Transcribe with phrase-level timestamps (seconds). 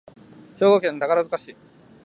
[0.57, 1.55] 兵庫県宝塚市